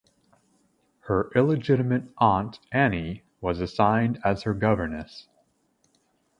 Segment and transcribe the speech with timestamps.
[1.01, 5.27] Her illegitimate aunt Anne was assigned as her governess.